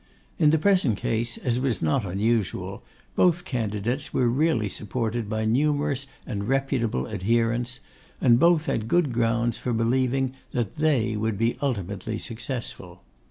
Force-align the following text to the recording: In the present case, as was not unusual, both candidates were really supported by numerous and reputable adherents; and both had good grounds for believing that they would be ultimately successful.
In 0.39 0.49
the 0.49 0.57
present 0.57 0.97
case, 0.97 1.37
as 1.37 1.59
was 1.59 1.79
not 1.79 2.05
unusual, 2.05 2.81
both 3.15 3.45
candidates 3.45 4.11
were 4.11 4.27
really 4.31 4.67
supported 4.67 5.29
by 5.29 5.45
numerous 5.45 6.07
and 6.25 6.47
reputable 6.47 7.07
adherents; 7.07 7.81
and 8.19 8.39
both 8.39 8.65
had 8.65 8.87
good 8.87 9.13
grounds 9.13 9.57
for 9.57 9.73
believing 9.73 10.33
that 10.53 10.77
they 10.77 11.15
would 11.15 11.37
be 11.37 11.55
ultimately 11.61 12.17
successful. 12.17 13.03